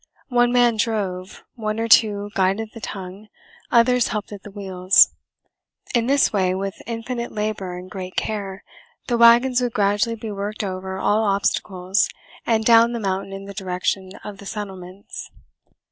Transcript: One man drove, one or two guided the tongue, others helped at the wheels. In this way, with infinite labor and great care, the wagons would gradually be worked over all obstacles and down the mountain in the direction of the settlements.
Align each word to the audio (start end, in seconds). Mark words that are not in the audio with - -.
One 0.29 0.51
man 0.51 0.77
drove, 0.77 1.43
one 1.53 1.79
or 1.79 1.87
two 1.87 2.31
guided 2.33 2.71
the 2.73 2.79
tongue, 2.79 3.27
others 3.69 4.07
helped 4.07 4.31
at 4.31 4.41
the 4.41 4.49
wheels. 4.49 5.13
In 5.93 6.07
this 6.07 6.33
way, 6.33 6.55
with 6.55 6.81
infinite 6.87 7.31
labor 7.31 7.77
and 7.77 7.87
great 7.87 8.15
care, 8.15 8.63
the 9.05 9.17
wagons 9.19 9.61
would 9.61 9.73
gradually 9.73 10.15
be 10.15 10.31
worked 10.31 10.63
over 10.63 10.97
all 10.97 11.23
obstacles 11.23 12.09
and 12.47 12.65
down 12.65 12.93
the 12.93 12.99
mountain 12.99 13.31
in 13.31 13.45
the 13.45 13.53
direction 13.53 14.09
of 14.23 14.39
the 14.39 14.47
settlements. 14.47 15.29